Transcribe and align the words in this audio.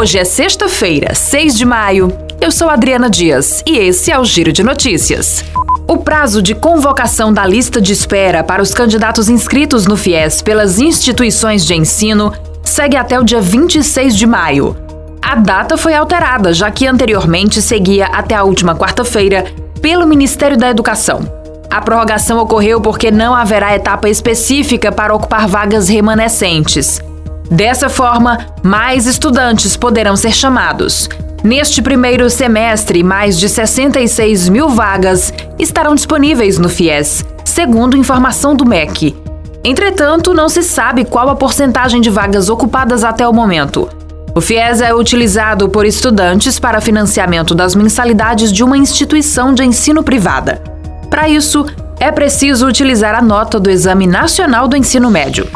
Hoje 0.00 0.16
é 0.16 0.24
sexta-feira, 0.24 1.14
6 1.14 1.58
de 1.58 1.66
maio. 1.66 2.10
Eu 2.40 2.50
sou 2.50 2.70
Adriana 2.70 3.10
Dias 3.10 3.62
e 3.66 3.76
esse 3.76 4.10
é 4.10 4.18
o 4.18 4.24
Giro 4.24 4.50
de 4.50 4.62
Notícias. 4.62 5.44
O 5.86 5.98
prazo 5.98 6.40
de 6.40 6.54
convocação 6.54 7.30
da 7.30 7.44
lista 7.44 7.82
de 7.82 7.92
espera 7.92 8.42
para 8.42 8.62
os 8.62 8.72
candidatos 8.72 9.28
inscritos 9.28 9.86
no 9.86 9.98
FIES 9.98 10.40
pelas 10.40 10.78
instituições 10.78 11.66
de 11.66 11.74
ensino 11.74 12.32
segue 12.64 12.96
até 12.96 13.20
o 13.20 13.22
dia 13.22 13.42
26 13.42 14.16
de 14.16 14.26
maio. 14.26 14.74
A 15.20 15.34
data 15.34 15.76
foi 15.76 15.92
alterada, 15.92 16.54
já 16.54 16.70
que 16.70 16.86
anteriormente 16.86 17.60
seguia 17.60 18.06
até 18.06 18.34
a 18.34 18.42
última 18.42 18.74
quarta-feira 18.74 19.52
pelo 19.82 20.06
Ministério 20.06 20.56
da 20.56 20.70
Educação. 20.70 21.30
A 21.70 21.82
prorrogação 21.82 22.38
ocorreu 22.38 22.80
porque 22.80 23.10
não 23.10 23.34
haverá 23.34 23.76
etapa 23.76 24.08
específica 24.08 24.90
para 24.90 25.14
ocupar 25.14 25.46
vagas 25.46 25.90
remanescentes. 25.90 27.02
Dessa 27.50 27.88
forma, 27.88 28.46
mais 28.62 29.06
estudantes 29.06 29.76
poderão 29.76 30.14
ser 30.14 30.32
chamados. 30.32 31.08
Neste 31.42 31.82
primeiro 31.82 32.30
semestre, 32.30 33.02
mais 33.02 33.36
de 33.36 33.48
66 33.48 34.48
mil 34.48 34.68
vagas 34.68 35.34
estarão 35.58 35.96
disponíveis 35.96 36.58
no 36.58 36.68
FIES, 36.68 37.24
segundo 37.44 37.96
informação 37.96 38.54
do 38.54 38.64
MEC. 38.64 39.16
Entretanto, 39.64 40.32
não 40.32 40.48
se 40.48 40.62
sabe 40.62 41.04
qual 41.04 41.28
a 41.28 41.34
porcentagem 41.34 42.00
de 42.00 42.08
vagas 42.08 42.48
ocupadas 42.48 43.02
até 43.02 43.26
o 43.26 43.32
momento. 43.32 43.88
O 44.32 44.40
FIES 44.40 44.80
é 44.80 44.94
utilizado 44.94 45.68
por 45.68 45.84
estudantes 45.84 46.56
para 46.60 46.80
financiamento 46.80 47.52
das 47.52 47.74
mensalidades 47.74 48.52
de 48.52 48.62
uma 48.62 48.78
instituição 48.78 49.52
de 49.52 49.64
ensino 49.64 50.04
privada. 50.04 50.62
Para 51.10 51.28
isso, 51.28 51.66
é 51.98 52.12
preciso 52.12 52.68
utilizar 52.68 53.16
a 53.16 53.20
nota 53.20 53.58
do 53.58 53.68
Exame 53.68 54.06
Nacional 54.06 54.68
do 54.68 54.76
Ensino 54.76 55.10
Médio. 55.10 55.48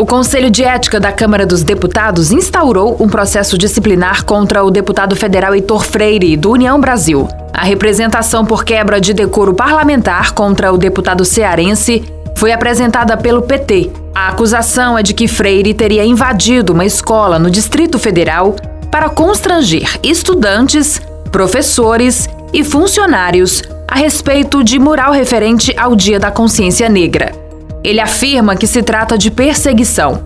O 0.00 0.06
Conselho 0.06 0.48
de 0.48 0.62
Ética 0.62 1.00
da 1.00 1.10
Câmara 1.10 1.44
dos 1.44 1.64
Deputados 1.64 2.30
instaurou 2.30 2.96
um 3.00 3.08
processo 3.08 3.58
disciplinar 3.58 4.24
contra 4.24 4.62
o 4.62 4.70
deputado 4.70 5.16
federal 5.16 5.56
Heitor 5.56 5.82
Freire, 5.84 6.36
do 6.36 6.52
União 6.52 6.80
Brasil. 6.80 7.26
A 7.52 7.64
representação 7.64 8.44
por 8.44 8.64
quebra 8.64 9.00
de 9.00 9.12
decoro 9.12 9.52
parlamentar 9.52 10.34
contra 10.34 10.72
o 10.72 10.78
deputado 10.78 11.24
cearense 11.24 12.04
foi 12.36 12.52
apresentada 12.52 13.16
pelo 13.16 13.42
PT. 13.42 13.90
A 14.14 14.28
acusação 14.28 14.96
é 14.96 15.02
de 15.02 15.12
que 15.12 15.26
Freire 15.26 15.74
teria 15.74 16.04
invadido 16.04 16.72
uma 16.72 16.86
escola 16.86 17.36
no 17.36 17.50
Distrito 17.50 17.98
Federal 17.98 18.54
para 18.92 19.08
constranger 19.08 19.98
estudantes, 20.04 21.02
professores 21.32 22.28
e 22.52 22.62
funcionários 22.62 23.64
a 23.88 23.96
respeito 23.96 24.62
de 24.62 24.78
mural 24.78 25.10
referente 25.10 25.74
ao 25.76 25.96
Dia 25.96 26.20
da 26.20 26.30
Consciência 26.30 26.88
Negra. 26.88 27.47
Ele 27.82 28.00
afirma 28.00 28.56
que 28.56 28.66
se 28.66 28.82
trata 28.82 29.16
de 29.16 29.30
perseguição. 29.30 30.22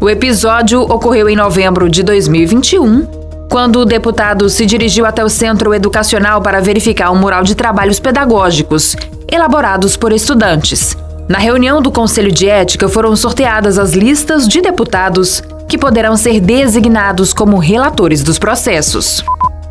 O 0.00 0.08
episódio 0.08 0.80
ocorreu 0.80 1.28
em 1.28 1.36
novembro 1.36 1.88
de 1.88 2.02
2021, 2.02 3.06
quando 3.50 3.80
o 3.80 3.84
deputado 3.84 4.48
se 4.48 4.64
dirigiu 4.64 5.04
até 5.04 5.24
o 5.24 5.28
centro 5.28 5.74
educacional 5.74 6.40
para 6.40 6.60
verificar 6.60 7.10
um 7.10 7.16
mural 7.16 7.42
de 7.42 7.54
trabalhos 7.54 8.00
pedagógicos 8.00 8.96
elaborados 9.30 9.96
por 9.96 10.12
estudantes. 10.12 10.96
Na 11.28 11.38
reunião 11.38 11.80
do 11.80 11.90
Conselho 11.90 12.32
de 12.32 12.48
Ética 12.48 12.88
foram 12.88 13.14
sorteadas 13.14 13.78
as 13.78 13.92
listas 13.92 14.46
de 14.46 14.60
deputados 14.60 15.42
que 15.68 15.78
poderão 15.78 16.16
ser 16.16 16.40
designados 16.40 17.32
como 17.32 17.58
relatores 17.58 18.22
dos 18.22 18.38
processos. 18.38 19.24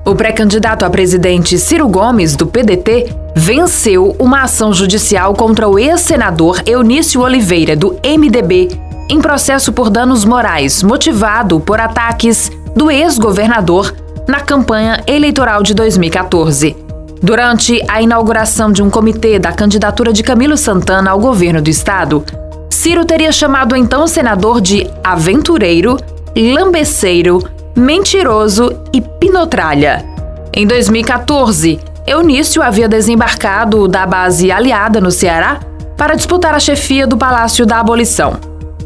O 0.04 0.16
pré-candidato 0.16 0.84
a 0.84 0.90
presidente 0.90 1.60
Ciro 1.60 1.88
Gomes, 1.88 2.36
do 2.36 2.48
PDT, 2.48 3.16
venceu 3.36 4.16
uma 4.18 4.42
ação 4.42 4.74
judicial 4.74 5.36
contra 5.36 5.70
o 5.70 5.78
ex-senador 5.78 6.60
Eunício 6.66 7.22
Oliveira, 7.22 7.76
do 7.76 8.00
MDB, 8.04 8.70
em 9.08 9.22
processo 9.22 9.72
por 9.72 9.92
danos 9.92 10.26
morais, 10.26 10.82
motivado 10.82 11.60
por 11.60 11.80
ataques 11.80 12.52
do 12.76 12.90
ex-governador 12.90 13.94
na 14.28 14.40
campanha 14.40 15.04
eleitoral 15.06 15.62
de 15.62 15.76
2014. 15.76 16.76
Durante 17.22 17.80
a 17.88 18.02
inauguração 18.02 18.72
de 18.72 18.82
um 18.82 18.90
comitê 18.90 19.38
da 19.38 19.52
candidatura 19.52 20.11
de 20.11 20.23
Camilo 20.23 20.58
Santana 20.58 21.11
ao 21.11 21.20
governo 21.20 21.61
do 21.61 21.70
estado, 21.70 22.26
Ciro 22.72 23.06
teria 23.06 23.32
chamado 23.32 23.76
então 23.76 24.06
o 24.06 24.08
senador 24.08 24.60
de 24.60 24.90
aventureiro, 25.04 25.98
lambeceiro, 26.36 27.44
mentiroso 27.76 28.71
e 28.93 29.02
pinotralha. 29.02 30.05
Em 30.54 30.67
2014, 30.67 31.80
Eunício 32.05 32.61
havia 32.61 32.89
desembarcado 32.89 33.87
da 33.87 34.05
base 34.05 34.52
aliada 34.52 34.99
no 34.99 35.11
Ceará 35.11 35.59
para 35.95 36.15
disputar 36.15 36.54
a 36.54 36.60
chefia 36.60 37.05
do 37.05 37.17
Palácio 37.17 37.65
da 37.65 37.80
Abolição. 37.80 38.39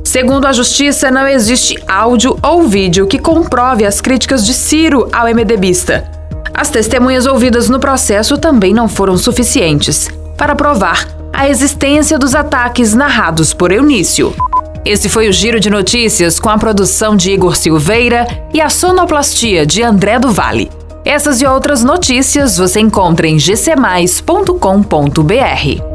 Segundo 0.04 0.46
a 0.46 0.54
Justiça, 0.54 1.10
não 1.10 1.28
existe 1.28 1.82
áudio 1.88 2.38
ou 2.44 2.64
vídeo 2.64 3.08
que 3.08 3.18
comprove 3.18 3.86
as 3.86 4.00
críticas 4.00 4.46
de 4.46 4.54
Ciro 4.54 5.10
ao 5.12 5.26
MDBista. 5.28 6.10
As 6.54 6.70
testemunhas 6.70 7.26
ouvidas 7.26 7.68
no 7.68 7.80
processo 7.80 8.38
também 8.38 8.74
não 8.74 8.88
foram 8.88 9.18
suficientes 9.18 10.10
para 10.38 10.56
provar 10.56 11.08
a 11.34 11.50
existência 11.50 12.18
dos 12.18 12.34
ataques 12.34 12.94
narrados 12.94 13.54
por 13.54 13.72
Eunício. 13.72 14.34
Esse 14.86 15.10
foi 15.10 15.28
o 15.28 15.34
Giro 15.34 15.60
de 15.60 15.68
Notícias 15.68 16.40
com 16.40 16.48
a 16.48 16.60
produção 16.60 17.16
de 17.16 17.32
Igor 17.32 17.56
Silveira 17.56 18.28
e 18.54 18.62
a 18.62 18.70
sonoplastia 18.70 19.66
de 19.66 19.82
André 19.82 20.20
do 20.20 20.30
Vale. 20.30 20.70
Essas 21.04 21.42
e 21.42 21.46
outras 21.46 21.84
notícias 21.84 22.58
você 22.58 22.80
encontra 22.80 23.28
em 23.28 23.38
gcmais.com.br. 23.38 25.95